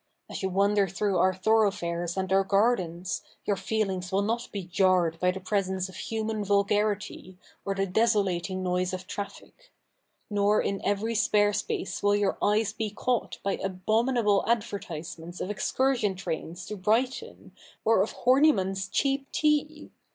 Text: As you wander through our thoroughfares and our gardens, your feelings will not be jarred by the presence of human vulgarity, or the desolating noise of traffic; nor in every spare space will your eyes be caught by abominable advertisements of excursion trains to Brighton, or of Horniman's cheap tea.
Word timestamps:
As 0.31 0.41
you 0.41 0.49
wander 0.49 0.87
through 0.87 1.19
our 1.19 1.31
thoroughfares 1.31 2.17
and 2.17 2.33
our 2.33 2.43
gardens, 2.43 3.21
your 3.45 3.55
feelings 3.55 4.11
will 4.11 4.23
not 4.23 4.51
be 4.51 4.63
jarred 4.63 5.19
by 5.19 5.29
the 5.29 5.39
presence 5.39 5.89
of 5.89 5.95
human 5.95 6.43
vulgarity, 6.43 7.37
or 7.65 7.75
the 7.75 7.85
desolating 7.85 8.63
noise 8.63 8.93
of 8.93 9.05
traffic; 9.05 9.71
nor 10.27 10.59
in 10.59 10.83
every 10.83 11.13
spare 11.13 11.53
space 11.53 12.01
will 12.01 12.15
your 12.15 12.35
eyes 12.41 12.73
be 12.73 12.89
caught 12.89 13.37
by 13.43 13.57
abominable 13.57 14.43
advertisements 14.47 15.39
of 15.39 15.51
excursion 15.51 16.15
trains 16.15 16.65
to 16.65 16.75
Brighton, 16.77 17.51
or 17.85 18.01
of 18.01 18.13
Horniman's 18.25 18.87
cheap 18.87 19.31
tea. 19.31 19.91